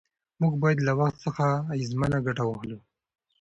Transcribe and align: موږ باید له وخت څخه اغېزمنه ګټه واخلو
موږ 0.41 0.53
باید 0.61 0.79
له 0.87 0.93
وخت 0.99 1.15
څخه 1.25 1.45
اغېزمنه 1.73 2.17
ګټه 2.25 2.43
واخلو 2.45 2.79